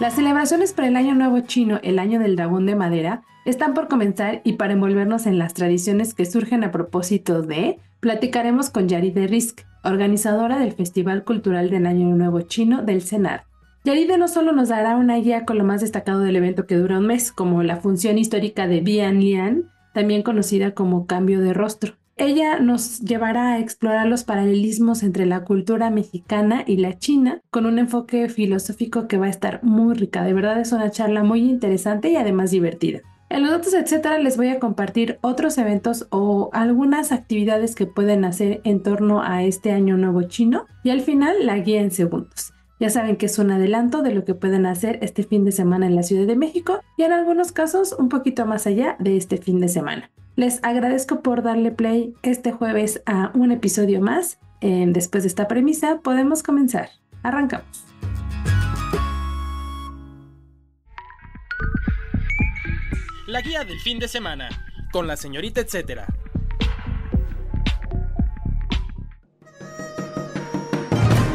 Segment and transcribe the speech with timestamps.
[0.00, 3.88] Las celebraciones para el Año Nuevo Chino, el Año del Dragón de Madera, están por
[3.88, 9.26] comenzar y para envolvernos en las tradiciones que surgen a propósito de, platicaremos con Yaride
[9.26, 13.42] Risk, organizadora del Festival Cultural del Año Nuevo Chino del CENAR.
[13.84, 16.98] Yaride no solo nos dará una guía con lo más destacado del evento que dura
[16.98, 21.94] un mes, como la función histórica de Bian Lian, también conocida como cambio de rostro,
[22.18, 27.66] ella nos llevará a explorar los paralelismos entre la cultura mexicana y la china con
[27.66, 30.24] un enfoque filosófico que va a estar muy rica.
[30.24, 33.00] De verdad es una charla muy interesante y además divertida.
[33.30, 38.24] En los datos, etcétera, les voy a compartir otros eventos o algunas actividades que pueden
[38.24, 42.54] hacer en torno a este año nuevo chino y al final la guía en segundos.
[42.80, 45.86] Ya saben que es un adelanto de lo que pueden hacer este fin de semana
[45.86, 49.36] en la Ciudad de México y en algunos casos un poquito más allá de este
[49.36, 50.10] fin de semana.
[50.38, 54.38] Les agradezco por darle play este jueves a un episodio más.
[54.60, 56.90] después de esta premisa, podemos comenzar.
[57.24, 57.84] Arrancamos.
[63.26, 64.48] La guía del fin de semana,
[64.92, 66.06] con la señorita etcétera.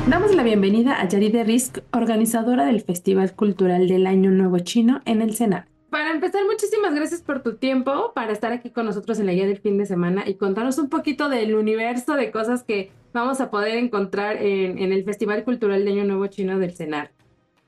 [0.08, 5.22] Damos la bienvenida a Yaride Risk, organizadora del Festival Cultural del Año Nuevo Chino en
[5.22, 5.73] el Senado.
[5.94, 9.46] Para empezar, muchísimas gracias por tu tiempo, para estar aquí con nosotros en la guía
[9.46, 13.52] del fin de semana y contarnos un poquito del universo de cosas que vamos a
[13.52, 17.12] poder encontrar en, el Festival Cultural de Año Nuevo Chino del CENAR.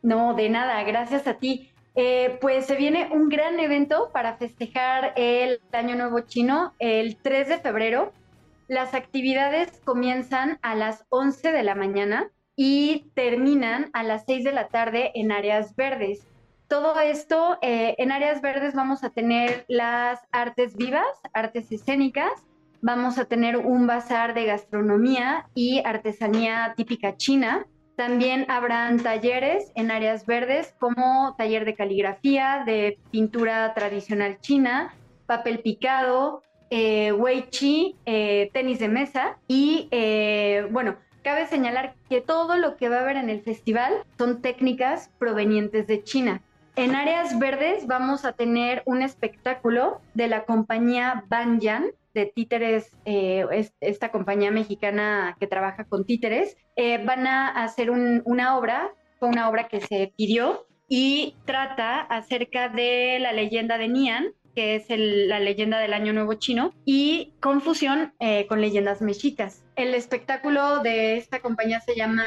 [0.02, 1.70] No, de nada, gracias a ti.
[1.94, 7.48] Eh, pues se viene un gran evento para festejar el Año Nuevo Chino el 3
[7.48, 8.12] de febrero.
[8.68, 14.52] Las actividades comienzan a las 11 de la mañana y terminan a las 6 de
[14.52, 16.26] la tarde en áreas verdes.
[16.68, 22.32] Todo esto, eh, en áreas verdes vamos a tener las artes vivas, artes escénicas,
[22.82, 27.66] vamos a tener un bazar de gastronomía y artesanía típica china.
[27.96, 34.94] También habrán talleres en áreas verdes como taller de caligrafía, de pintura tradicional china,
[35.28, 42.22] papel picado, eh, wei chi, eh, tenis de mesa y eh, bueno, cabe señalar que
[42.22, 46.42] todo lo que va a haber en el festival son técnicas provenientes de China.
[46.78, 53.46] En áreas verdes vamos a tener un espectáculo de la compañía Banyan, de títeres, eh,
[53.80, 56.58] esta compañía mexicana que trabaja con títeres.
[56.76, 62.68] Eh, van a hacer una obra, fue una obra que se pidió y trata acerca
[62.68, 68.14] de la leyenda de Nian, que es la leyenda del Año Nuevo Chino, y confusión
[68.20, 69.64] eh, con leyendas mexicas.
[69.78, 72.26] El espectáculo de esta compañía se llama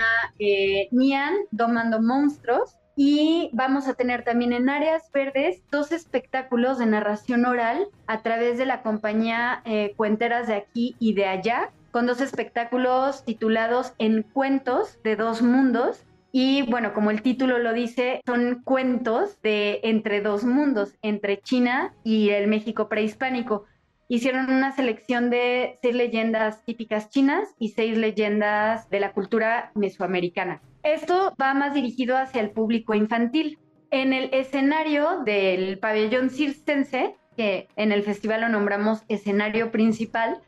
[0.90, 7.46] Nian Domando Monstruos y vamos a tener también en áreas verdes dos espectáculos de narración
[7.46, 12.20] oral a través de la compañía eh, Cuenteras de aquí y de allá, con dos
[12.20, 16.04] espectáculos titulados En Cuentos de Dos Mundos.
[16.32, 21.94] Y bueno, como el título lo dice, son cuentos de entre dos mundos, entre China
[22.02, 23.64] y el México prehispánico.
[24.08, 30.60] Hicieron una selección de seis leyendas típicas chinas y seis leyendas de la cultura mesoamericana.
[30.94, 33.58] Esto va más dirigido hacia el público infantil.
[33.90, 40.40] En el escenario del pabellón circense, que en el festival lo nombramos escenario principal,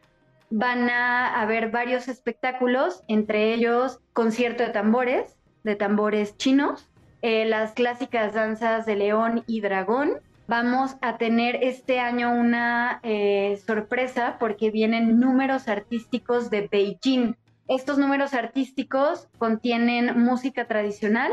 [0.49, 6.89] van a haber varios espectáculos, entre ellos concierto de tambores, de tambores chinos,
[7.21, 10.21] eh, las clásicas danzas de león y dragón.
[10.49, 17.37] Vamos a tener este año una eh, sorpresa porque vienen números artísticos de Beijing.
[17.71, 21.31] Estos números artísticos contienen música tradicional,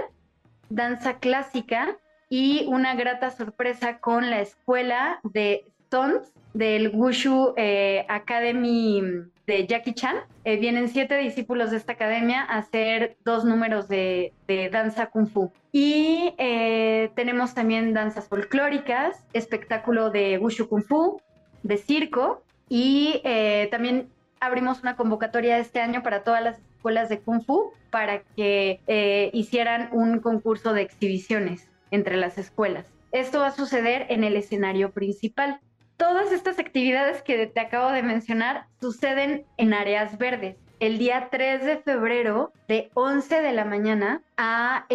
[0.70, 1.98] danza clásica
[2.30, 9.02] y una grata sorpresa con la escuela de Stones del Wushu eh, Academy
[9.48, 10.18] de Jackie Chan.
[10.44, 14.32] Eh, vienen siete discípulos de esta academia a hacer dos números de,
[14.72, 15.52] danza kung fu.
[15.72, 21.20] Y eh, tenemos también danzas folclóricas, espectáculo de Wushu Kung Fu,
[21.64, 23.24] de circo y
[23.72, 28.80] también abrimos una convocatoria este año para todas las escuelas de Kung Fu para que
[28.88, 32.86] eh, hicieran un concurso de exhibiciones entre las escuelas.
[33.12, 35.60] Esto va a suceder en el escenario principal.
[35.96, 40.58] Todas estas actividades que te acabo de mencionar suceden en áreas verdes.
[40.80, 44.92] El día 3 de febrero de 11 de la mañana a 6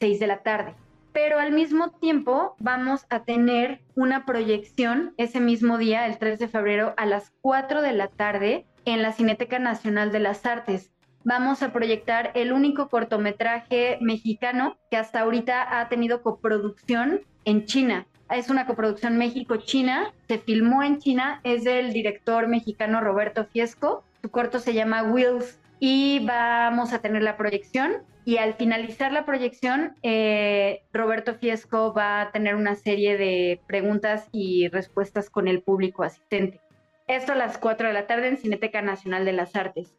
[0.00, 0.74] eh, de la tarde
[1.18, 6.46] pero al mismo tiempo vamos a tener una proyección ese mismo día, el 3 de
[6.46, 10.90] febrero, a las 4 de la tarde en la Cineteca Nacional de las Artes.
[11.24, 18.06] Vamos a proyectar el único cortometraje mexicano que hasta ahorita ha tenido coproducción en China.
[18.30, 24.04] Es una coproducción México-China, se filmó en China, es del director mexicano Roberto Fiesco.
[24.22, 29.24] Su corto se llama Wheels y vamos a tener la proyección y al finalizar la
[29.24, 35.62] proyección, eh, Roberto Fiesco va a tener una serie de preguntas y respuestas con el
[35.62, 36.60] público asistente.
[37.08, 39.96] Esto a las 4 de la tarde en Cineteca Nacional de las Artes.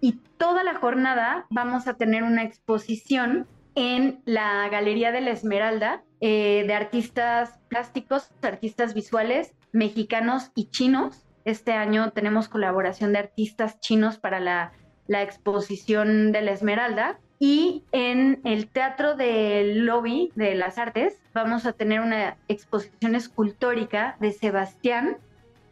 [0.00, 6.04] Y toda la jornada vamos a tener una exposición en la Galería de la Esmeralda
[6.20, 11.26] eh, de artistas plásticos, artistas visuales mexicanos y chinos.
[11.44, 14.72] Este año tenemos colaboración de artistas chinos para la,
[15.08, 21.66] la exposición de la Esmeralda y en el Teatro del Lobby de las Artes vamos
[21.66, 25.16] a tener una exposición escultórica de Sebastián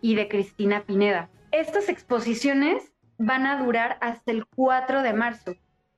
[0.02, 1.30] y de Cristina Pineda.
[1.52, 5.54] Estas exposiciones van a durar hasta el 4 de marzo.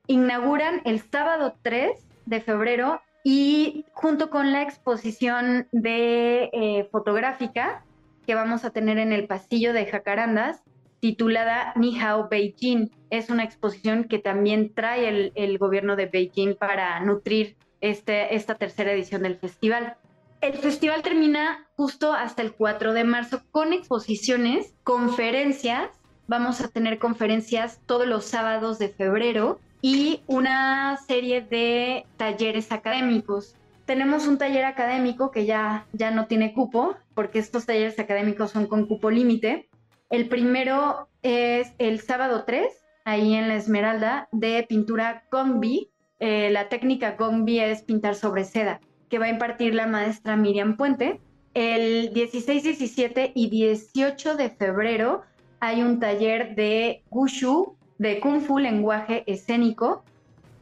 [0.06, 1.92] Inauguran el sábado 3
[2.26, 7.84] de febrero y junto con la exposición de eh, fotográfica
[8.26, 10.62] que vamos a tener en el pasillo de Jacarandas,
[11.00, 12.90] titulada Ni Hao Beijing.
[13.10, 18.92] Es una exposición que también trae el, gobierno de Beijing para nutrir este, esta tercera
[18.92, 19.96] edición del festival.
[20.40, 25.90] El festival termina justo hasta el 4 de marzo con exposiciones, conferencias.
[26.26, 33.54] Vamos a tener conferencias todos los sábados de febrero y una serie de talleres académicos.
[33.84, 38.66] Tenemos un taller académico que ya, ya no tiene cupo, porque estos talleres académicos son
[38.66, 39.69] con cupo límite,
[40.10, 42.66] el primero es el sábado 3,
[43.04, 45.90] ahí en la Esmeralda, de pintura Gongbi.
[46.20, 50.76] Eh, la técnica Gongbi es pintar sobre seda, que va a impartir la maestra Miriam
[50.76, 51.20] Puente.
[51.54, 55.22] El 16, 17 y 18 de febrero
[55.60, 60.04] hay un taller de Gushu, de Kung Fu Lenguaje Escénico,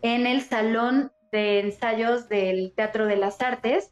[0.02, 3.90] en el Salón de Ensayos del Teatro de las Artes,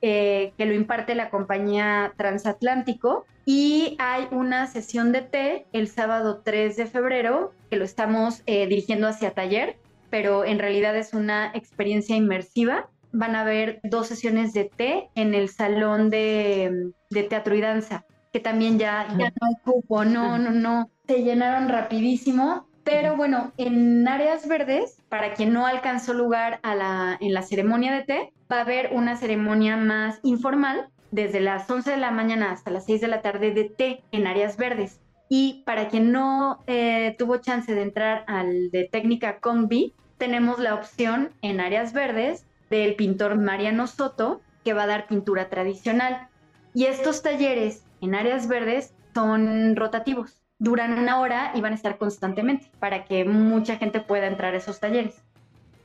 [0.00, 3.24] eh, que lo imparte la compañía Transatlántico.
[3.44, 8.66] Y hay una sesión de té el sábado 3 de febrero, que lo estamos eh,
[8.66, 9.76] dirigiendo hacia taller,
[10.10, 12.88] pero en realidad es una experiencia inmersiva.
[13.12, 18.04] Van a haber dos sesiones de té en el salón de, de teatro y danza,
[18.32, 23.52] que también ya, ya no hay cupo, no, no, no, se llenaron rapidísimo pero bueno,
[23.58, 28.32] en áreas verdes, para quien no alcanzó lugar a la, en la ceremonia de té,
[28.50, 32.86] va a haber una ceremonia más informal desde las 11 de la mañana hasta las
[32.86, 35.00] 6 de la tarde de té en áreas verdes.
[35.28, 40.74] Y para quien no eh, tuvo chance de entrar al de técnica Combi, tenemos la
[40.74, 42.46] opción en áreas verdes
[42.80, 46.28] del pintor Mariano Soto, que va a dar pintura tradicional.
[46.74, 51.98] Y estos talleres en áreas verdes son rotativos duran una hora y van a estar
[51.98, 55.20] constantemente para que mucha gente pueda entrar a esos talleres.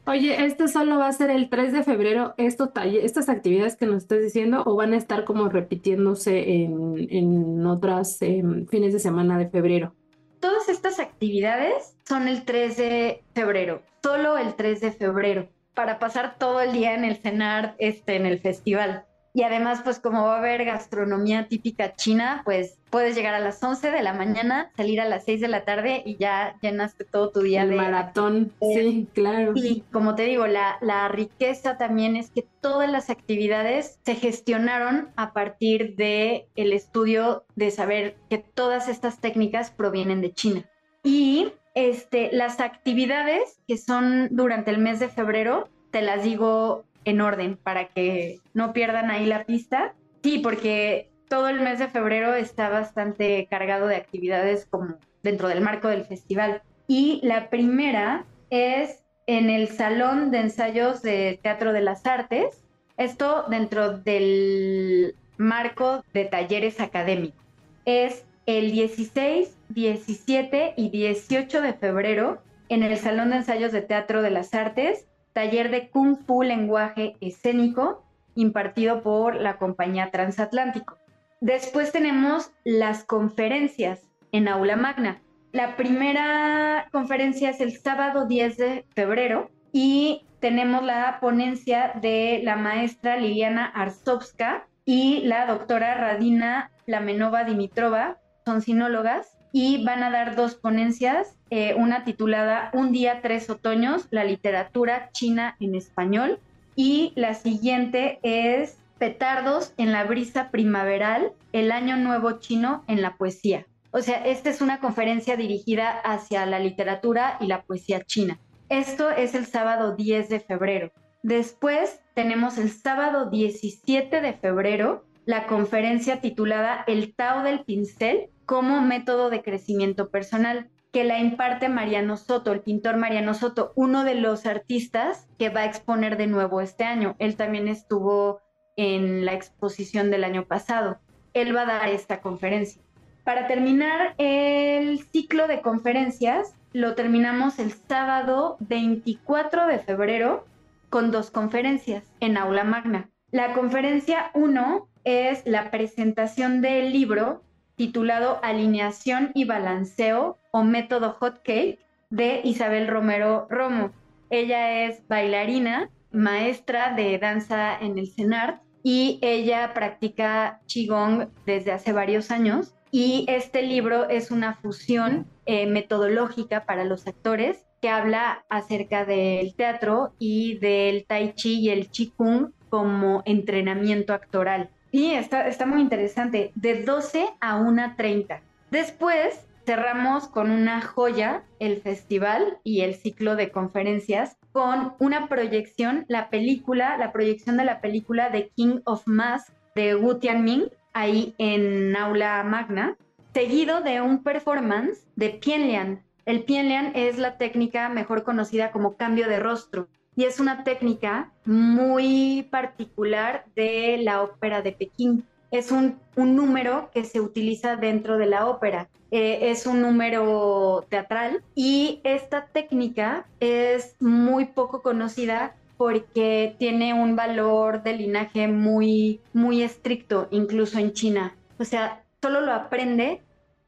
[0.06, 4.04] Oye, ¿esto solo va a ser el 3 de febrero, estos estas actividades que nos
[4.04, 9.38] estás diciendo, o van a estar como repitiéndose en, en otras em, fines de semana
[9.40, 9.96] de febrero?
[10.40, 16.40] Todas estas actividades son el 3 de febrero, solo el 3 de febrero, para pasar
[16.40, 19.06] todo el día en el cenar, este, en el festival.
[19.32, 23.62] Y además, pues como va a haber gastronomía típica china, pues puedes llegar a las
[23.62, 27.30] 11 de la mañana, salir a las 6 de la tarde y ya llenaste todo
[27.30, 28.52] tu día El de maratón.
[28.60, 29.52] sí, claro.
[29.54, 35.10] Y como te digo, la, la riqueza también es que todas las actividades se gestionaron
[35.16, 40.66] a partir de el estudio de saber que todas estas técnicas provienen de China.
[41.04, 47.22] Y este, las actividades que son durante el mes de febrero, te las digo en
[47.22, 49.94] orden para que no pierdan ahí la pista.
[50.24, 55.62] Sí, porque todo el mes de febrero está bastante cargado de actividades como dentro del
[55.62, 56.64] marco del festival.
[56.88, 62.60] Y la primera es en el Salón de Ensayos de Teatro de las Artes,
[62.98, 67.46] esto dentro del marco de talleres académicos.
[67.86, 74.22] Es el 16, 17 y 18 de febrero en el Salón de Ensayos de Teatro
[74.22, 78.04] de las Artes taller de Kung Fu Lenguaje Escénico
[78.36, 80.98] impartido por la compañía Transatlántico.
[81.42, 84.02] Después tenemos las conferencias
[84.32, 85.22] en aula magna.
[85.52, 92.56] La primera conferencia es el sábado 10 de febrero y tenemos la ponencia de la
[92.56, 100.38] maestra Liliana Arsovska y la doctora Radina Lamenova Dimitrova, son sinólogas, y van a dar
[100.38, 106.40] dos ponencias, eh, una titulada Un día, tres otoños, la literatura china en español,
[106.78, 113.18] y la siguiente es Petardos en la brisa primaveral, el año nuevo chino en la
[113.18, 113.66] poesía.
[113.92, 118.40] O sea, esta es una conferencia dirigida hacia la literatura y la poesía china.
[118.70, 120.92] Esto es el sábado 10 de febrero.
[121.22, 128.82] Después tenemos el sábado 17 de febrero la conferencia titulada El Tao del Pincel como
[128.82, 134.16] método de crecimiento personal que la imparte Mariano Soto, el pintor Mariano Soto, uno de
[134.16, 137.16] los artistas que va a exponer de nuevo este año.
[137.20, 138.40] Él también estuvo
[138.78, 140.98] en la exposición del año pasado.
[141.34, 142.82] Él va a dar esta conferencia.
[143.26, 150.46] Para terminar el ciclo de conferencias, lo terminamos el sábado 24 de febrero
[150.90, 153.10] con dos conferencias en aula magna.
[153.30, 157.44] La conferencia 1 es la presentación del libro
[157.78, 161.80] titulado Alineación y Balanceo o Método Hot Cake
[162.10, 163.92] de Isabel Romero Romo.
[164.30, 171.94] Ella es bailarina, maestra de danza en el CENART y ella practica Qigong desde hace
[171.94, 172.74] varios años.
[172.90, 179.54] Y este libro es una fusión eh, metodológica para los actores que habla acerca del
[179.56, 184.70] teatro y del tai chi y el qigong como entrenamiento actoral.
[184.92, 188.40] Y está, está muy interesante, de 12 a 1.30.
[188.72, 196.06] Después cerramos con una joya, el festival y el ciclo de conferencias, con una proyección,
[196.08, 201.36] la película, la proyección de la película The King of Mask de Wu Tianming, ahí
[201.38, 202.96] en Aula Magna,
[203.34, 206.02] seguido de un performance de Pienlian.
[206.26, 211.32] El Pienlian es la técnica mejor conocida como cambio de rostro y es una técnica
[211.46, 215.24] muy particular de la ópera de Pekín.
[215.52, 218.90] Es un, número que se utiliza dentro de la ópera.
[219.12, 227.16] Eh, es un número teatral y esta técnica es muy poco conocida porque tiene un
[227.16, 231.36] valor de linaje muy, muy estricto, incluso en China.
[231.60, 233.22] O sea, solo lo aprende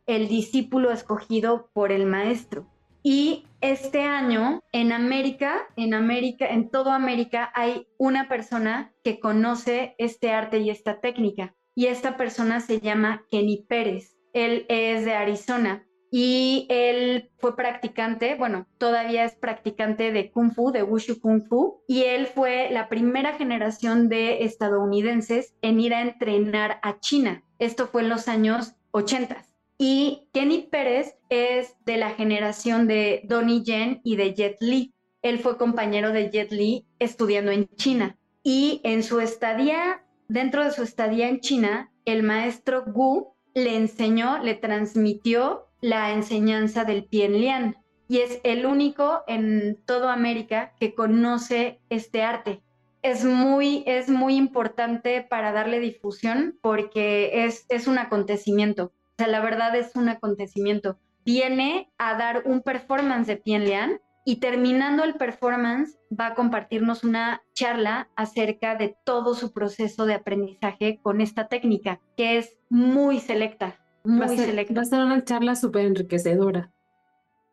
[0.08, 2.66] el discípulo escogido por el maestro.
[3.12, 9.96] Y este año en América, en América, en toda América hay una persona que conoce
[9.98, 11.56] este arte y esta técnica.
[11.74, 14.16] Y esta persona se llama Kenny Pérez.
[14.34, 20.72] Él es de Arizona y él fue practicante, bueno, todavía es practicante de Kung Fu,
[20.72, 26.04] de Wushu Kung Fu, y él fue la primera generación de estadounidenses en ir a
[26.04, 27.44] entrenar a China.
[27.58, 29.49] Esto fue en los años 80.
[29.82, 34.94] Y Kenny Pérez es de la generación de Donnie Yen y de Jet Li.
[35.22, 38.18] Él fue compañero de Jet Li estudiando en China.
[38.44, 44.44] Y en su estadía, dentro de su estadía en China, el maestro Gu le enseñó,
[44.44, 47.78] le transmitió la enseñanza del Lian.
[48.10, 52.62] Y es el único en toda América que conoce este arte.
[53.02, 59.42] Es muy, es muy importante para darle difusión porque es, es un acontecimiento sea, la
[59.42, 60.98] verdad es un acontecimiento.
[61.26, 67.42] Viene a dar un performance de Lian y terminando el performance va a compartirnos una
[67.54, 73.80] charla acerca de todo su proceso de aprendizaje con esta técnica, que es muy selecta,
[74.04, 74.74] muy selecta.
[74.74, 76.72] Va a ser una charla súper enriquecedora.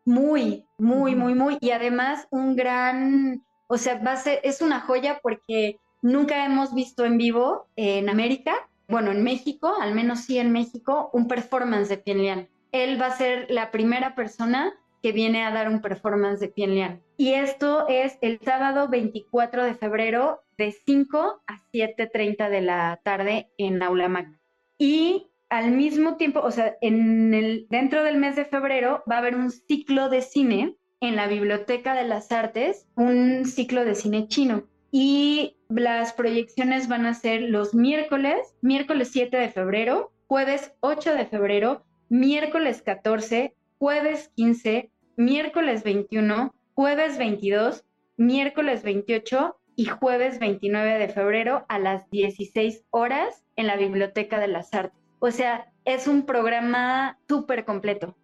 [0.05, 1.57] Muy, muy, muy, muy.
[1.59, 6.73] Y además un gran, o sea, va a ser, es una joya porque nunca hemos
[6.73, 11.89] visto en vivo en América bueno, en México, al menos sí en México, un performance
[11.89, 12.47] de Pienlian.
[12.71, 17.01] Él va a ser la primera persona que viene a dar un performance de Pienlian.
[17.17, 23.51] Y esto es el sábado 24 de febrero de 5 a 7.30 de la tarde
[23.57, 24.39] en Aula Magna.
[24.77, 29.19] Y al mismo tiempo, o sea, en el, dentro del mes de febrero va a
[29.19, 34.27] haber un ciclo de cine en la Biblioteca de las Artes, un ciclo de cine
[34.27, 41.13] chino y las proyecciones van a ser los miércoles, miércoles 7 de febrero, jueves 8
[41.13, 47.83] de febrero, miércoles 14, jueves 15, miércoles 21, jueves 22,
[48.17, 54.47] miércoles 28 y jueves 29 de febrero a las 16 horas en la Biblioteca de
[54.47, 54.97] las Artes.
[55.19, 58.15] O sea, es un programa súper completo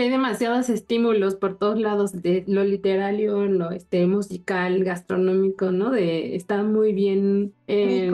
[0.00, 5.90] hay demasiados estímulos por todos lados, de lo literario, lo este, musical, gastronómico, ¿no?
[5.90, 8.10] De está muy bien eh,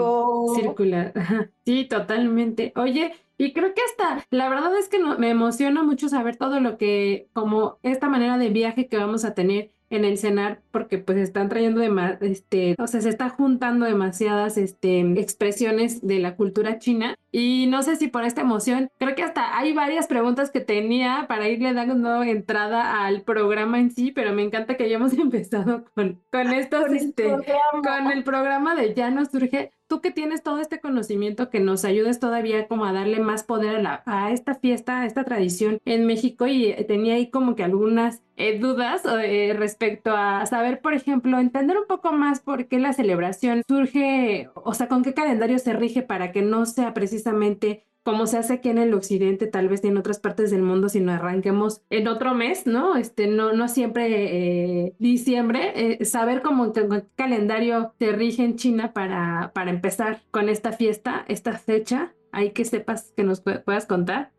[0.55, 1.13] circular.
[1.65, 2.73] sí, totalmente.
[2.77, 6.79] Oye, y creo que hasta, la verdad es que me emociona mucho saber todo lo
[6.79, 11.19] que, como esta manera de viaje que vamos a tener en el cenar porque pues
[11.19, 16.79] están trayendo de este, o sea, se está juntando demasiadas este, expresiones de la cultura
[16.79, 17.17] china.
[17.31, 21.27] Y no sé si por esta emoción, creo que hasta hay varias preguntas que tenía
[21.29, 26.21] para irle dando entrada al programa en sí, pero me encanta que hayamos empezado con,
[26.31, 30.81] con estos, este, con el programa de Ya nos surge tú que tienes todo este
[30.81, 35.03] conocimiento que nos ayudes todavía como a darle más poder a, la, a esta fiesta,
[35.03, 39.53] a esta tradición en México y eh, tenía ahí como que algunas eh, dudas eh,
[39.55, 44.73] respecto a saber, por ejemplo, entender un poco más por qué la celebración surge, o
[44.73, 48.69] sea, con qué calendario se rige para que no sea precisamente como se hace aquí
[48.69, 52.35] en el occidente, tal vez en otras partes del mundo, si no arranquemos en otro
[52.35, 52.97] mes, ¿no?
[52.97, 58.93] Este, no, no siempre eh, diciembre, eh, saber cómo qué calendario se rige en China
[58.93, 64.33] para, para empezar con esta fiesta, esta fecha, hay que sepas que nos puedas contar.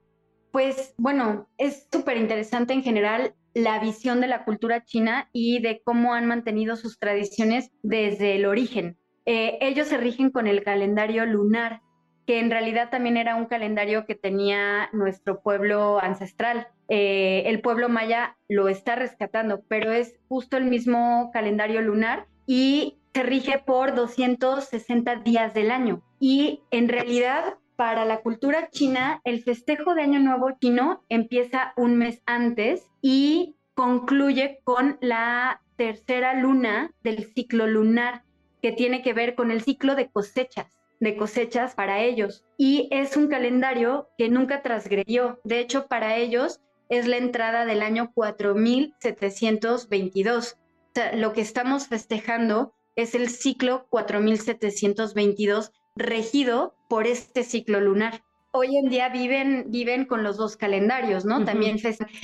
[0.52, 5.82] Pues bueno, es súper interesante en general la visión de la cultura china y de
[5.84, 8.98] cómo han mantenido sus tradiciones desde el origen.
[9.26, 11.82] Eh, ellos se rigen con el calendario lunar
[12.26, 16.68] que en realidad también era un calendario que tenía nuestro pueblo ancestral.
[16.88, 22.98] Eh, el pueblo maya lo está rescatando, pero es justo el mismo calendario lunar y
[23.14, 26.02] se rige por 260 días del año.
[26.20, 31.98] Y en realidad, para la cultura china, el festejo de Año Nuevo chino empieza un
[31.98, 38.24] mes antes y concluye con la tercera luna del ciclo lunar,
[38.62, 42.46] que tiene que ver con el ciclo de cosechas de cosechas para ellos.
[42.58, 45.42] Y es un calendario que nunca transgredió.
[45.44, 50.54] De hecho, para ellos es la entrada del año 4722.
[50.54, 50.58] O
[50.96, 58.24] sea, lo que estamos festejando es el ciclo 4722 regido por este ciclo lunar.
[58.52, 61.44] Hoy en día viven, viven con los dos calendarios, ¿no?
[61.44, 61.78] También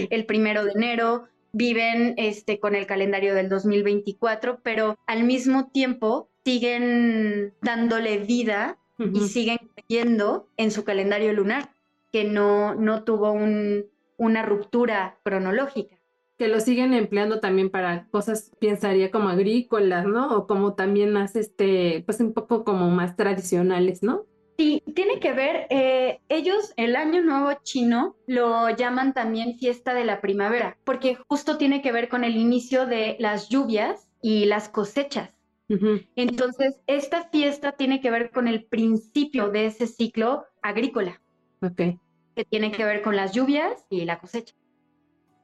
[0.09, 6.29] el primero de enero, viven este, con el calendario del 2024, pero al mismo tiempo
[6.49, 11.69] siguen dándole vida y siguen creyendo en su calendario lunar,
[12.11, 13.33] que no, no tuvo
[14.17, 15.95] una ruptura cronológica.
[16.39, 20.35] Que lo siguen empleando también para cosas, pensaría como agrícolas, ¿no?
[20.35, 24.25] O como también más, este, pues un poco como más tradicionales, ¿no?
[24.57, 30.03] Sí, tiene que ver, eh, ellos el año nuevo chino lo llaman también fiesta de
[30.03, 34.67] la primavera, porque justo tiene que ver con el inicio de las lluvias y las
[34.67, 35.38] cosechas.
[36.15, 41.21] Entonces, esta fiesta tiene que ver con el principio de ese ciclo agrícola.
[41.61, 41.99] Ok.
[42.35, 44.55] Que tiene que ver con las lluvias y la cosecha.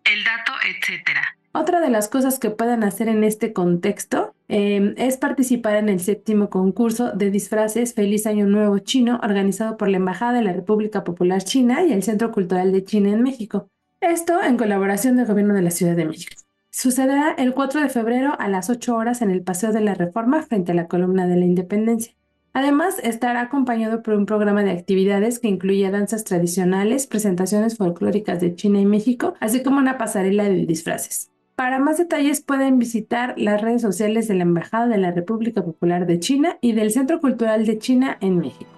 [0.04, 1.36] El dato, etcétera.
[1.52, 6.02] Otra de las cosas que pueden hacer en este contexto em, es participar en el
[6.02, 11.06] séptimo concurso de disfraces Feliz Año Nuevo Chino organizado por la Embajada de la República
[11.06, 13.70] Popular China y el Centro Cultural de China en México.
[14.02, 16.45] Esto en colaboración del Gobierno de la Ciudad de México.
[16.78, 20.42] Sucederá el 4 de febrero a las 8 horas en el Paseo de la Reforma
[20.42, 22.14] frente a la Columna de la Independencia.
[22.52, 28.56] Además, estará acompañado por un programa de actividades que incluye danzas tradicionales, presentaciones folclóricas de
[28.56, 31.32] China y México, así como una pasarela de disfraces.
[31.56, 36.06] Para más detalles pueden visitar las redes sociales de la Embajada de la República Popular
[36.06, 38.70] de China y del Centro Cultural de China en México.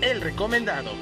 [0.00, 0.92] El recomendado.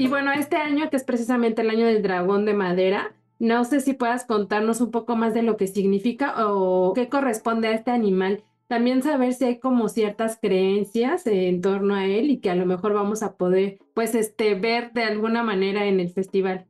[0.00, 3.80] Y bueno, este año, que es precisamente el año del dragón de madera, no sé
[3.80, 7.90] si puedas contarnos un poco más de lo que significa o qué corresponde a este
[7.90, 8.42] animal.
[8.66, 12.64] También saber si hay como ciertas creencias en torno a él y que a lo
[12.64, 16.64] mejor vamos a poder, pues, este, ver de alguna manera en el festival.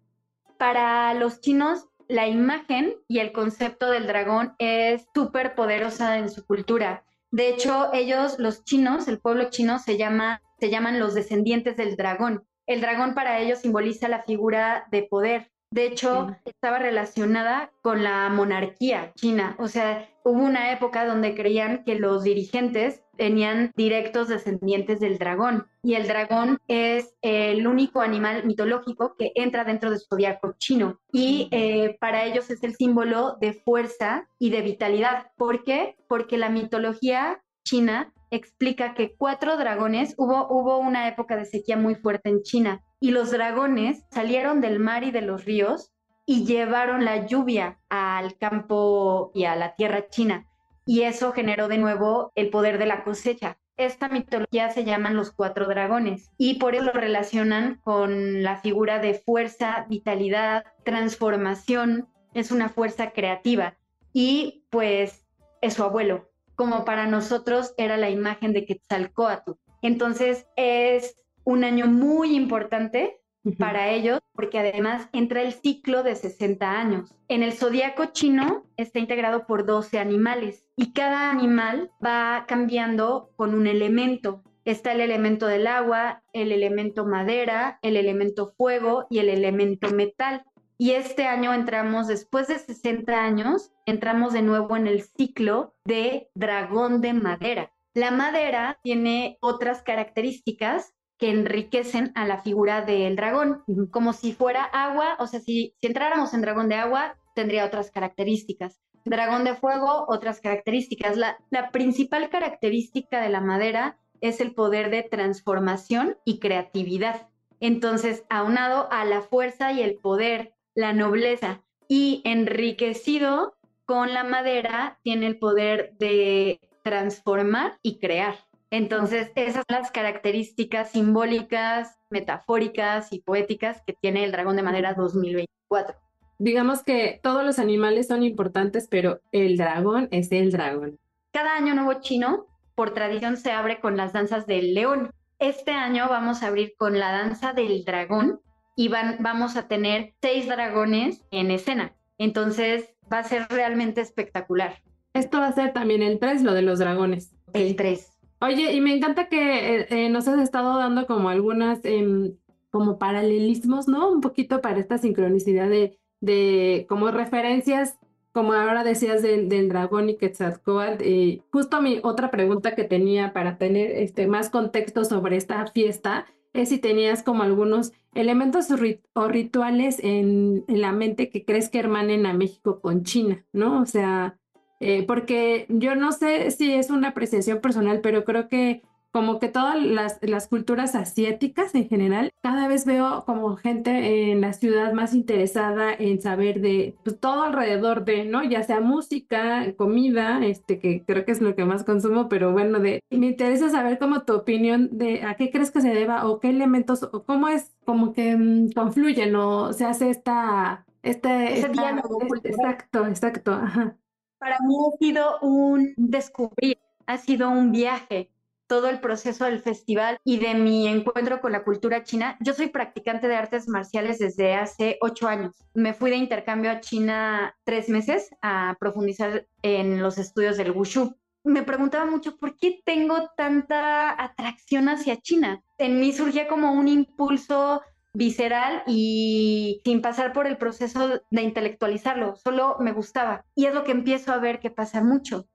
[0.59, 6.45] Para los chinos, la imagen y el concepto del dragón es súper poderosa en su
[6.45, 7.05] cultura.
[7.31, 11.95] De hecho, ellos, los chinos, el pueblo chino, se, llama, se llaman los descendientes del
[11.95, 15.51] dragón el dragón para ellos simboliza la figura de poder.
[15.73, 19.57] De hecho, estaba relacionada con la monarquía china.
[19.59, 25.67] O sea, hubo una época donde creían que los dirigentes tenían directos descendientes del dragón.
[25.83, 31.01] Y el dragón es el único animal mitológico que entra dentro del zodiaco chino.
[31.13, 35.33] Y eh, para ellos es el símbolo de fuerza y de vitalidad.
[35.37, 35.97] ¿Por qué?
[36.09, 41.95] Porque la mitología china explica que cuatro dragones, hubo, hubo una época de sequía muy
[41.95, 45.93] fuerte en China y los dragones salieron del mar y de los ríos
[46.27, 50.47] y llevaron la lluvia al campo y a la tierra china.
[50.87, 53.59] Y eso generó de nuevo el poder de la cosecha.
[53.77, 58.99] Esta mitología se llaman los cuatro dragones y por eso lo relacionan con la figura
[58.99, 62.09] de fuerza, vitalidad, transformación.
[62.35, 63.77] Es una fuerza creativa
[64.13, 65.27] y pues
[65.63, 66.30] es su abuelo,
[66.61, 69.53] como para nosotros era la imagen de Quetzalcoatl.
[69.81, 73.19] Entonces es un año muy importante
[73.59, 77.15] para ellos, porque además entra el ciclo de 60 años.
[77.29, 83.55] En el zodiaco chino está integrado por 12 animales y cada animal va cambiando con
[83.55, 84.43] un elemento.
[84.67, 90.45] Está el elemento del agua, el elemento madera, el elemento fuego y el elemento metal.
[90.81, 96.31] Y este año entramos, después de 60 años, entramos de nuevo en el ciclo de
[96.35, 97.71] dragón de madera.
[97.93, 104.65] La madera tiene otras características que enriquecen a la figura del dragón, como si fuera
[104.65, 108.81] agua, o sea, si, entráramos en dragón de agua, tendría otras características.
[109.05, 111.19] Dragón de fuego, otras características.
[111.19, 117.29] La, la principal característica de la madera es el poder de transformación y creatividad.
[117.61, 123.55] Entonces, aunado a la fuerza y el poder, la nobleza y enriquecido
[123.85, 128.37] con la madera, tiene el poder de transformar y crear.
[128.71, 134.95] Entonces, esas son las características simbólicas, metafóricas y poéticas que tiene el dragón de madera
[134.95, 135.97] 2024.
[136.39, 140.99] Digamos que todos los animales son importantes, pero el dragón es el dragón.
[141.33, 145.11] Cada año nuevo chino, por tradición, se abre con las danzas del león.
[145.41, 148.41] Este año vamos a abrir con la danza del dragón
[148.81, 151.93] y van, vamos a tener seis dragones en escena.
[152.17, 154.81] Entonces, va a ser realmente espectacular.
[155.13, 157.35] Esto va a ser también el 3, lo de los dragones.
[157.53, 158.11] El 3.
[158.41, 162.33] Oye, y me encanta que eh, eh, nos has estado dando como algunas em,
[162.71, 164.11] como paralelismos, ¿no?
[164.11, 167.99] Un poquito para esta sincronicidad de, de como referencias,
[168.33, 171.05] como ahora decías del, del dragón y Quetzalcóatl.
[171.05, 176.25] Y justo mi otra pregunta que tenía para tener este, más contexto sobre esta fiesta
[176.53, 178.69] es si tenías como algunos elementos
[179.15, 183.81] o rituales en, en la mente que crees que hermanen a México con China, ¿no?
[183.81, 184.39] O sea,
[184.81, 189.49] eh, porque yo no sé si es una apreciación personal, pero creo que como que
[189.49, 194.93] todas las, las, culturas asiáticas en general, cada vez veo como gente en la ciudad
[194.93, 198.43] más interesada en saber de pues, todo alrededor de, ¿no?
[198.43, 202.79] Ya sea música, comida, este, que creo que es lo que más consumo, pero bueno,
[202.81, 206.41] de, me interesa saber como tu opinión de a qué crees que se deba o
[206.41, 210.85] qué elementos o cómo es como que mm, confluyen o se hace esta...
[211.03, 213.97] Este, Ese diálogo exacto, exacto, ajá
[214.41, 218.31] para mí ha sido un descubrir, ha sido un viaje,
[218.71, 222.37] todo el proceso del festival y de mi encuentro con la cultura china.
[222.39, 225.57] Yo soy practicante de artes marciales desde hace ocho años.
[225.75, 231.17] Me fui de intercambio a China tres meses a profundizar en los estudios del wushu.
[231.43, 235.61] Me preguntaba mucho por qué tengo tanta atracción hacia China.
[235.79, 237.83] En mí surgía como un impulso
[238.15, 243.45] visceral y sin pasar por el proceso de intelectualizarlo, solo me gustaba.
[243.57, 245.49] Y es lo que empiezo a ver que pasa mucho.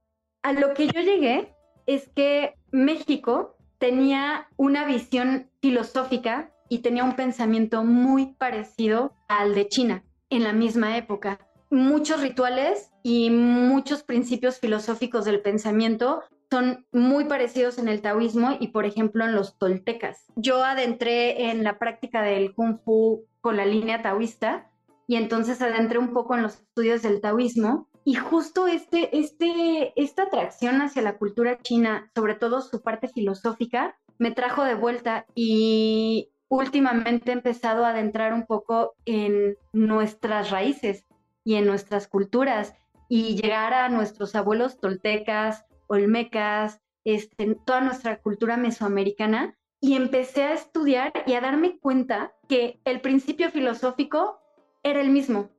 [0.43, 1.54] A lo que yo llegué
[1.85, 9.67] es que México tenía una visión filosófica y tenía un pensamiento muy parecido al de
[9.67, 11.39] China en la misma época.
[11.69, 18.67] Muchos rituales y muchos principios filosóficos del pensamiento son muy parecidos en el taoísmo y,
[18.67, 20.25] por ejemplo, en los toltecas.
[20.35, 24.71] Yo adentré en la práctica del kung fu con la línea taoísta
[25.07, 30.23] y entonces adentré un poco en los estudios del taoísmo y justo este, este, esta
[30.23, 36.29] atracción hacia la cultura china, sobre todo su parte filosófica, me trajo de vuelta y
[36.47, 41.03] últimamente he empezado a adentrar un poco en nuestras raíces
[41.43, 42.75] y en nuestras culturas
[43.09, 50.53] y llegar a nuestros abuelos toltecas, olmecas, este, toda nuestra cultura mesoamericana, y empecé a
[50.53, 54.39] estudiar y a darme cuenta que el principio filosófico
[54.83, 55.49] era el mismo.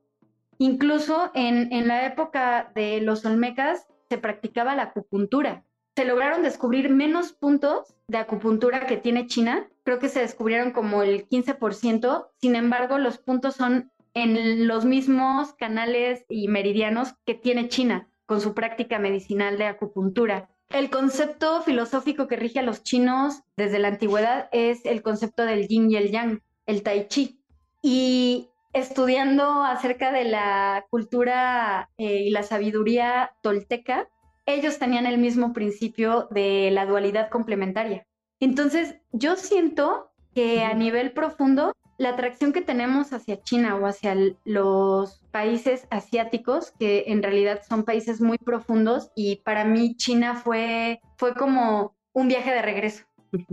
[0.57, 5.63] Incluso en, en la época de los olmecas se practicaba la acupuntura.
[5.95, 9.67] Se lograron descubrir menos puntos de acupuntura que tiene China.
[9.83, 12.27] Creo que se descubrieron como el 15%.
[12.39, 18.41] Sin embargo, los puntos son en los mismos canales y meridianos que tiene China con
[18.41, 20.49] su práctica medicinal de acupuntura.
[20.69, 25.67] El concepto filosófico que rige a los chinos desde la antigüedad es el concepto del
[25.67, 27.39] yin y el yang, el tai chi.
[27.81, 34.07] Y estudiando acerca de la cultura eh, y la sabiduría tolteca,
[34.45, 38.07] ellos tenían el mismo principio de la dualidad complementaria.
[38.39, 44.15] Entonces, yo siento que a nivel profundo la atracción que tenemos hacia China o hacia
[44.45, 51.01] los países asiáticos, que en realidad son países muy profundos, y para mí China fue,
[51.17, 53.03] fue como un viaje de regreso.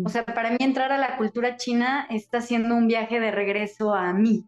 [0.05, 3.95] O sea, para mí entrar a la cultura china está siendo un viaje de regreso
[3.95, 4.47] a mí.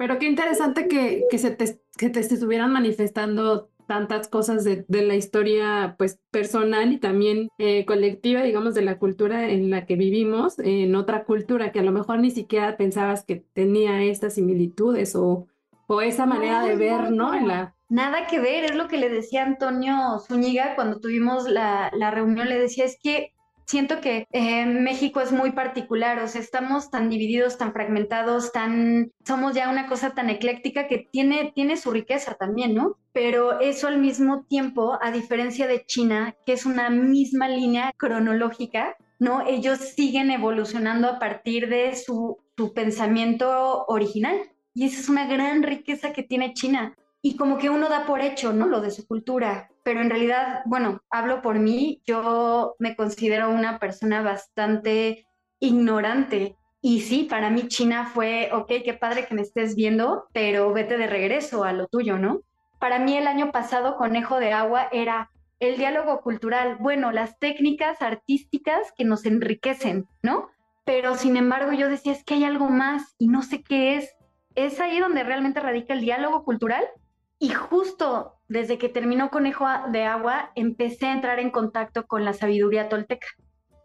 [0.00, 5.14] Pero qué interesante que, que se te, que te estuvieran manifestando tantas cosas de, la
[5.14, 10.58] historia pues personal y también eh, colectiva, digamos, de la cultura en la que vivimos,
[10.58, 15.48] en otra cultura que a lo mejor ni siquiera pensabas que tenía estas similitudes o,
[15.86, 17.34] o esa manera de ver, ¿no?
[17.34, 17.74] En la...
[17.90, 22.48] Nada que ver, es lo que le decía Antonio Zúñiga cuando tuvimos la, la reunión,
[22.48, 23.34] le decía, es que
[23.70, 29.12] siento que eh, México es muy particular, o sea, estamos tan divididos, tan fragmentados, tan,
[29.24, 32.96] somos ya una cosa tan ecléctica que tiene, tiene su riqueza también, ¿no?
[33.12, 38.96] Pero eso al mismo tiempo, a diferencia de China, que es una misma línea cronológica,
[39.20, 39.46] ¿no?
[39.46, 44.36] Ellos siguen evolucionando a partir de su, su pensamiento original.
[44.74, 48.20] Y esa es una gran riqueza que tiene China y como que uno da por
[48.20, 48.66] hecho, ¿no?
[48.66, 53.78] Lo de su cultura, pero en realidad, bueno, hablo por mí, yo me considero una
[53.78, 55.26] persona bastante
[55.58, 56.56] ignorante.
[56.80, 60.96] Y sí, para mí China fue, ok, qué padre que me estés viendo, pero vete
[60.96, 62.40] de regreso a lo tuyo, ¿no?
[62.78, 68.00] Para mí el año pasado Conejo de Agua era el diálogo cultural, bueno, las técnicas
[68.00, 70.48] artísticas que nos enriquecen, ¿no?
[70.86, 74.14] Pero sin embargo yo decía, es que hay algo más y no sé qué es.
[74.54, 76.84] Es ahí donde realmente radica el diálogo cultural
[77.40, 82.34] y justo desde que terminó Conejo de Agua, empecé a entrar en contacto con la
[82.34, 83.26] sabiduría tolteca.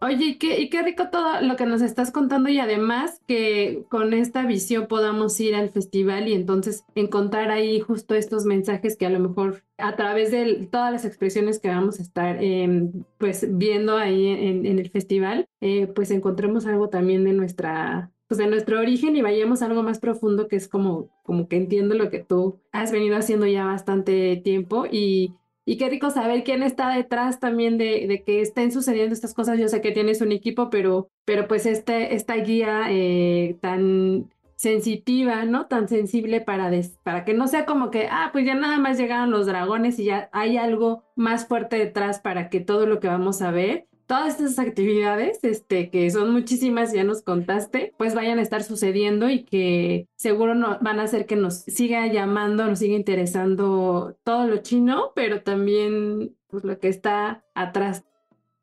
[0.01, 3.85] Oye, y qué, y qué rico todo lo que nos estás contando y además que
[3.89, 9.05] con esta visión podamos ir al festival y entonces encontrar ahí justo estos mensajes que
[9.05, 13.47] a lo mejor a través de todas las expresiones que vamos a estar em, pues
[13.57, 18.79] viendo ahí en, el festival, eh, pues encontremos algo también de nuestra pues de nuestro
[18.79, 22.19] origen y vayamos a algo más profundo que es como, como que entiendo lo que
[22.19, 25.35] tú has venido haciendo ya bastante tiempo y,
[25.65, 29.59] y qué rico saber quién está detrás también de, de, que estén sucediendo estas cosas.
[29.59, 35.45] Yo sé que tienes un equipo, pero, pero pues este, esta guía eh, tan sensitiva,
[35.45, 35.67] ¿no?
[35.67, 36.71] Tan sensible para,
[37.03, 40.05] para que no sea como que, ah, pues ya nada más llegaron los dragones y
[40.05, 44.39] ya hay algo más fuerte detrás para que todo lo que vamos a ver todas
[44.39, 49.43] estas actividades, este, que son muchísimas, ya nos contaste, pues vayan a estar sucediendo y
[49.43, 54.57] que seguro no, van a hacer que nos siga llamando, nos siga interesando todo lo
[54.57, 58.03] chino, pero también pues, lo que está atrás.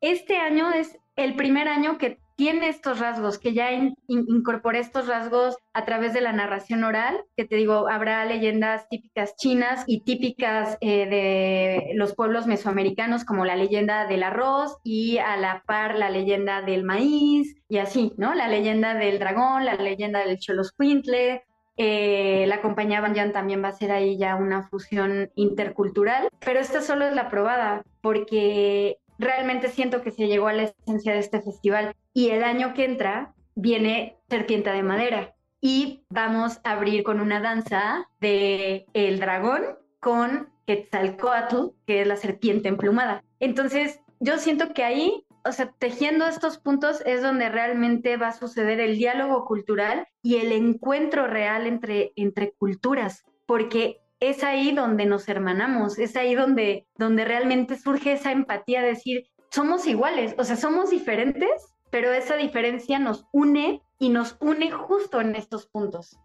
[0.01, 3.69] Este año es el primer año que tiene estos rasgos, que ya
[4.07, 9.35] incorporé estos rasgos a través de la narración oral, que te digo, habrá leyendas típicas
[9.35, 15.37] chinas y típicas eh, de los pueblos mesoamericanos, como la leyenda del arroz y a
[15.37, 18.33] la par la leyenda del maíz y así, ¿no?
[18.33, 21.43] La leyenda del dragón, la leyenda del choloscuintle,
[21.75, 26.81] eh, la compañía Banyan también va a ser ahí ya una fusión intercultural, pero esta
[26.81, 31.41] solo es la probada, porque realmente siento que se llegó a la esencia de este
[31.41, 31.95] festival.
[32.13, 37.39] Y el año que entra viene Serpiente de Madera y vamos a abrir con una
[37.39, 43.23] danza de El Dragón con Quetzalcoatl, que es la serpiente emplumada.
[43.39, 48.33] Entonces, yo siento que ahí, o sea, tejiendo estos puntos es donde realmente va a
[48.33, 55.05] suceder el diálogo cultural y el encuentro real entre, entre culturas, porque es ahí donde
[55.05, 60.43] nos hermanamos, es ahí donde, donde realmente surge esa empatía, de decir, somos iguales, o
[60.43, 66.17] sea, somos diferentes, pero esa diferencia nos une y nos une justo en estos puntos.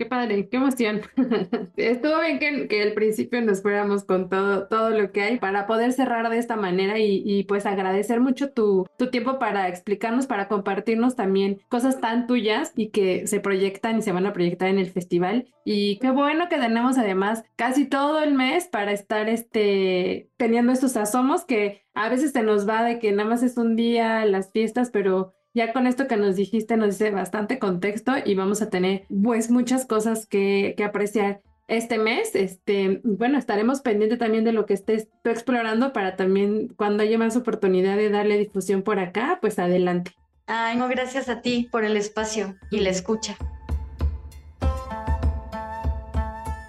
[0.00, 1.02] Qué padre, qué emoción.
[1.76, 5.66] Estuvo bien que, que, al principio nos fuéramos con todo, todo lo que hay para
[5.66, 10.26] poder cerrar de esta manera y, y pues agradecer mucho tu, tu, tiempo para explicarnos,
[10.26, 14.68] para compartirnos también cosas tan tuyas y que se proyectan y se van a proyectar
[14.70, 15.48] en el festival.
[15.66, 20.96] Y qué bueno que tenemos además casi todo el mes para estar este, teniendo estos
[20.96, 24.50] asomos que a veces se nos va de que nada más es un día las
[24.50, 28.70] fiestas, pero ya con esto que nos dijiste nos dice bastante contexto y vamos a
[28.70, 32.34] tener pues muchas cosas que, apreciar este mes.
[32.34, 37.18] Este, bueno, estaremos pendientes también de lo que estés tú explorando para también cuando haya
[37.18, 40.12] más oportunidad de darle difusión por acá, pues adelante.
[40.46, 43.36] Ay, no, gracias a ti por el espacio y la escucha.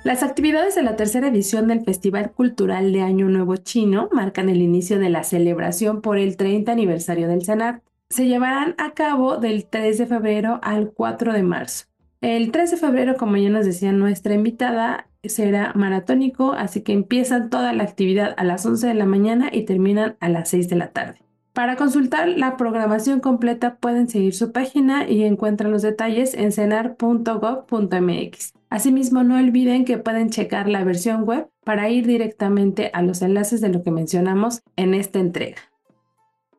[0.03, 4.61] Las actividades de la tercera edición del Festival Cultural de Año Nuevo Chino marcan el
[4.61, 9.65] inicio de la celebración por el 30 aniversario del CENAR se llevarán a cabo del
[9.65, 11.85] 3 de febrero al 4 de marzo.
[12.19, 17.49] El 3 de febrero, como ya nos decía nuestra invitada, será maratónico, así que empiezan
[17.49, 20.75] toda la actividad a las 11 de la mañana y terminan a las 6 de
[20.75, 21.19] la tarde.
[21.53, 28.53] Para consultar la programación completa pueden seguir su página y encuentran los detalles en cenar.gov.mx.
[28.69, 33.61] Asimismo, no olviden que pueden checar la versión web para ir directamente a los enlaces
[33.61, 35.57] de lo que mencionamos en esta entrega.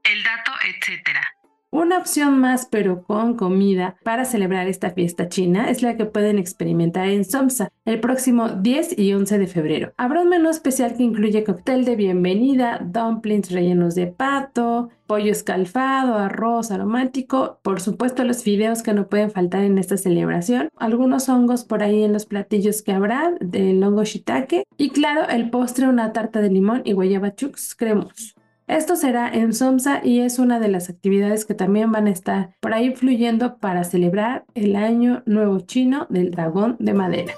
[0.05, 1.32] El dato, etcétera.
[1.75, 6.39] Una opción más, pero con comida, para celebrar esta fiesta china es la que pueden
[6.39, 9.95] experimentar en Somsa el próximo 10 y 11 de febrero.
[9.97, 16.17] Habrá un menú especial que incluye cóctel de bienvenida, dumplings rellenos de pato, pollo escalfado,
[16.17, 21.65] arroz aromático, por supuesto los fideos que no pueden faltar en esta celebración, algunos hongos
[21.65, 26.13] por ahí en los platillos que habrá del hongo shiitake y claro, el postre una
[26.13, 28.35] tarta de limón y guayaba chucs cremos.
[28.73, 32.55] Esto será en Somsa y es una de las actividades que también van a estar
[32.59, 37.35] por ahí fluyendo para celebrar el año nuevo chino del dragón de madera.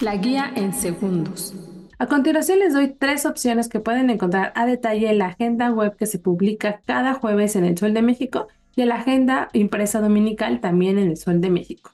[0.00, 1.54] La guía en segundos.
[2.00, 5.94] A continuación les doy tres opciones que pueden encontrar a detalle en la agenda web
[5.96, 10.00] que se publica cada jueves en el Sol de México y en la agenda impresa
[10.00, 11.92] dominical también en el Sol de México.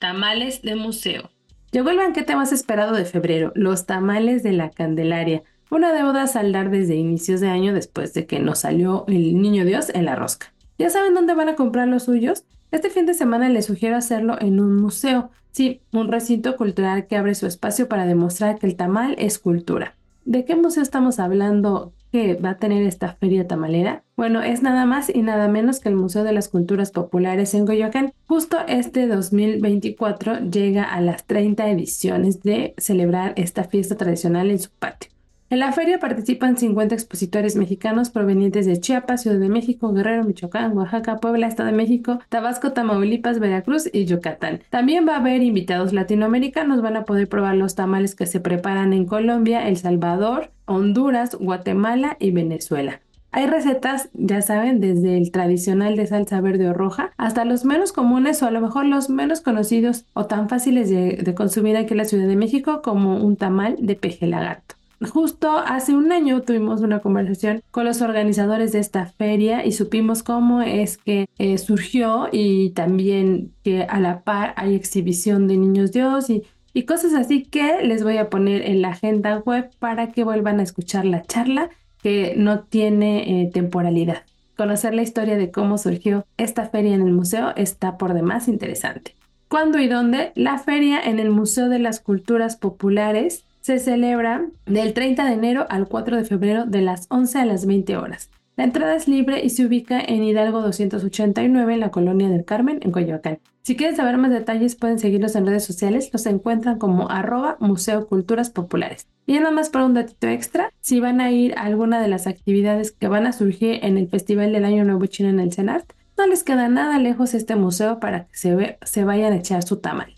[0.00, 1.30] Tamales de museo.
[1.70, 6.26] Llegó el banquete más esperado de febrero, los tamales de la Candelaria, una deuda a
[6.26, 10.16] saldar desde inicios de año después de que nos salió el niño Dios en la
[10.16, 10.54] rosca.
[10.78, 12.44] ¿Ya saben dónde van a comprar los suyos?
[12.70, 17.16] Este fin de semana les sugiero hacerlo en un museo, sí, un recinto cultural que
[17.16, 19.94] abre su espacio para demostrar que el tamal es cultura.
[20.24, 24.02] ¿De qué museo estamos hablando que va a tener esta feria tamalera?
[24.16, 27.66] Bueno, es nada más y nada menos que el Museo de las Culturas Populares en
[27.66, 28.12] Coyoacán.
[28.26, 34.70] Justo este 2024 llega a las 30 ediciones de celebrar esta fiesta tradicional en su
[34.70, 35.10] patio.
[35.50, 40.76] En la feria participan 50 expositores mexicanos provenientes de Chiapas, Ciudad de México, Guerrero, Michoacán,
[40.76, 44.60] Oaxaca, Puebla, Estado de México, Tabasco, Tamaulipas, Veracruz y Yucatán.
[44.68, 48.92] También va a haber invitados latinoamericanos, van a poder probar los tamales que se preparan
[48.92, 53.00] en Colombia, El Salvador, Honduras, Guatemala y Venezuela.
[53.30, 57.92] Hay recetas, ya saben, desde el tradicional de salsa verde o roja hasta los menos
[57.92, 61.98] comunes o a lo mejor los menos conocidos o tan fáciles de, consumir aquí en
[61.98, 64.76] la Ciudad de México como un tamal de peje lagarto.
[65.12, 70.24] Justo hace un año tuvimos una conversación con los organizadores de esta feria y supimos
[70.24, 75.92] cómo es que eh, surgió y también que a la par hay exhibición de niños
[75.92, 80.12] Dios y, y cosas así que les voy a poner en la agenda web para
[80.12, 81.70] que vuelvan a escuchar la charla
[82.02, 84.22] que no tiene eh, temporalidad.
[84.56, 89.14] Conocer la historia de cómo surgió esta feria en el museo está por demás interesante.
[89.48, 90.32] ¿Cuándo y dónde?
[90.34, 95.66] La feria en el Museo de las Culturas Populares se celebra del 30 de enero
[95.70, 98.30] al 4 de febrero de las 11 a las 20 horas.
[98.58, 102.80] La entrada es libre y se ubica en Hidalgo 289 en la colonia del Carmen,
[102.82, 103.38] en Coyoacán.
[103.62, 108.08] Si quieren saber más detalles pueden seguirlos en redes sociales, los encuentran como arroba Museo
[108.08, 109.06] Culturas Populares.
[109.26, 112.26] Y nada más para un datito extra, si van a ir a alguna de las
[112.26, 115.92] actividades que van a surgir en el Festival del Año Nuevo Chino en el CENART,
[116.16, 119.76] no les queda nada lejos este museo para que se, se vayan a echar su
[119.76, 120.12] tamal.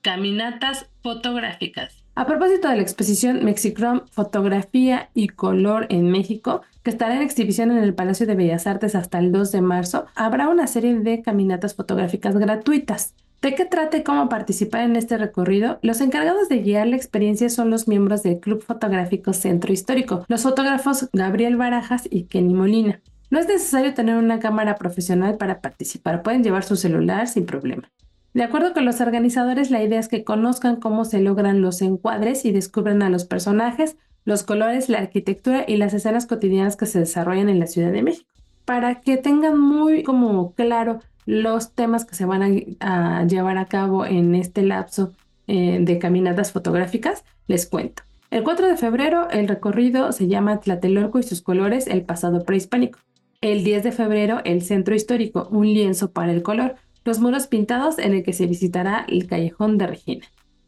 [0.00, 2.06] Caminatas fotográficas.
[2.18, 7.72] A propósito de la exposición Mexicrom Fotografía y Color en México, que estará en exhibición
[7.72, 11.20] en el Palacio de Bellas Artes hasta el 2 de marzo, habrá una serie de
[11.20, 13.12] caminatas fotográficas gratuitas.
[13.42, 15.80] ¿De qué trata y cómo participar en este recorrido?
[15.82, 20.44] Los encargados de guiar la experiencia son los miembros del Club Fotográfico Centro Histórico, los
[20.44, 23.00] fotógrafos Gabriel Barajas y Kenny Molina.
[23.30, 27.90] No es necesario tener una cámara profesional para participar, pueden llevar su celular sin problema.
[28.32, 32.44] De acuerdo con los organizadores, la idea es que conozcan cómo se logran los encuadres
[32.44, 36.98] y descubran a los personajes, los colores, la arquitectura y las escenas cotidianas que se
[36.98, 38.28] desarrollan en la Ciudad de México,
[38.66, 44.04] para que tengan muy como claro los temas que se van a, llevar a cabo
[44.04, 45.12] en este lapso
[45.46, 48.02] eh, de caminatas fotográficas, les cuento.
[48.30, 52.98] El 4 de febrero el recorrido se llama Tlatelolco y sus colores, el pasado prehispánico.
[53.40, 57.98] El 10 de febrero el centro histórico, un lienzo para el color los muros pintados
[57.98, 60.26] en el que se visitará el callejón de Regina.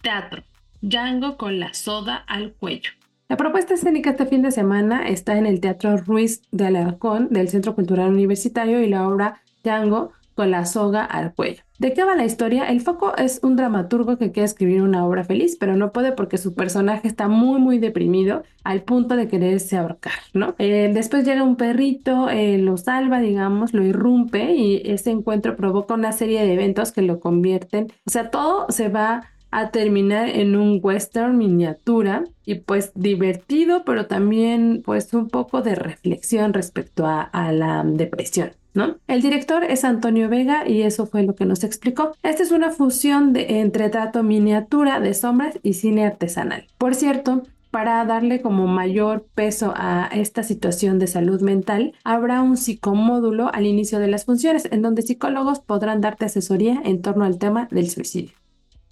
[0.00, 0.42] Teatro.
[0.82, 2.90] Django con la soda al cuello.
[3.28, 7.48] La propuesta escénica este fin de semana está en el Teatro Ruiz de Alarcón del
[7.48, 11.62] Centro Cultural Universitario y la obra Django con la soga al cuello.
[11.78, 12.68] ¿De qué va la historia?
[12.68, 16.38] El foco es un dramaturgo que quiere escribir una obra feliz, pero no puede porque
[16.38, 20.54] su personaje está muy, muy deprimido al punto de quererse ahorcar, ¿no?
[20.58, 25.94] Eh, después llega un perrito, eh, lo salva, digamos, lo irrumpe y ese encuentro provoca
[25.94, 30.56] una serie de eventos que lo convierten, o sea, todo se va a terminar en
[30.56, 37.52] un western miniatura y pues divertido, pero también pues un poco de reflexión respecto a,
[37.52, 38.52] la depresión.
[38.74, 38.96] ¿No?
[39.06, 42.12] El director es Antonio Vega y eso fue lo que nos explicó.
[42.22, 46.66] Esta es una fusión de, entre trato miniatura de sombras y cine artesanal.
[46.78, 52.56] Por cierto, para darle como mayor peso a esta situación de salud mental, habrá un
[52.56, 57.38] psicomódulo al inicio de las funciones en donde psicólogos podrán darte asesoría en torno al
[57.38, 58.41] tema del suicidio.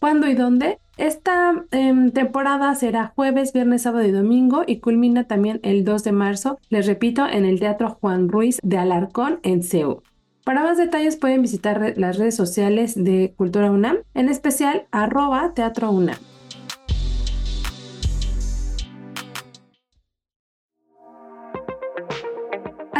[0.01, 0.79] ¿Cuándo y dónde?
[0.97, 6.13] Esta em, temporada será jueves, viernes, sábado y domingo y culmina también el 2 de
[6.13, 10.03] marzo, les repito, en el Teatro Juan Ruiz de Alarcón en Seúl.
[10.43, 15.91] Para más detalles pueden visitar las redes sociales de Cultura UNAM, en especial arroba Teatro
[15.91, 16.17] UNAM.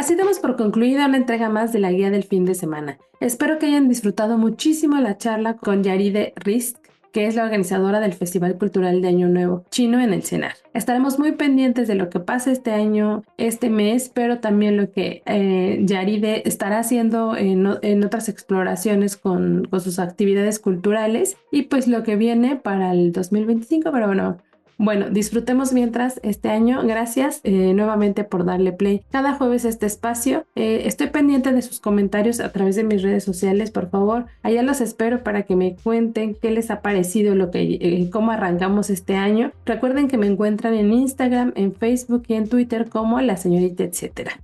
[0.01, 2.97] Así damos por concluida una entrega más de la guía del fin de semana.
[3.19, 6.80] Espero que hayan disfrutado muchísimo la charla con Yaride Risk,
[7.11, 10.53] que es la organizadora del Festival Cultural de Año Nuevo Chino en el CENAR.
[10.73, 15.21] Estaremos muy pendientes de lo que pase este año, este mes, pero también lo que
[15.25, 21.87] eh, Yaride estará haciendo en, en otras exploraciones con, con sus actividades culturales y pues
[21.87, 24.37] lo que viene para el 2025, pero bueno,
[24.81, 26.81] bueno, disfrutemos mientras este año.
[26.83, 30.47] Gracias eh, nuevamente por darle play cada jueves este espacio.
[30.55, 34.25] Eh, estoy pendiente de sus comentarios a través de mis redes sociales, por favor.
[34.41, 38.31] Allá los espero para que me cuenten qué les ha parecido, lo que, eh, cómo
[38.31, 39.51] arrancamos este año.
[39.67, 44.41] Recuerden que me encuentran en Instagram, en Facebook y en Twitter como la señorita etcétera.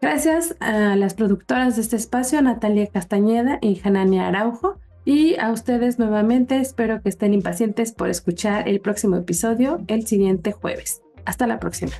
[0.00, 4.78] Gracias a las productoras de este espacio, Natalia Castañeda y Janania Araujo.
[5.06, 10.50] Y a ustedes nuevamente espero que estén impacientes por escuchar el próximo episodio el siguiente
[10.50, 11.00] jueves.
[11.24, 11.92] Hasta la próxima.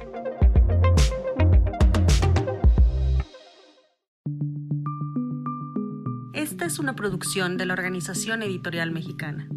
[6.35, 9.49] Esta es una producción de la Organización Editorial Mexicana.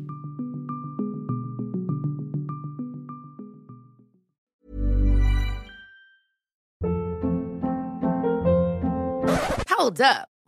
[9.76, 10.39] Hold up.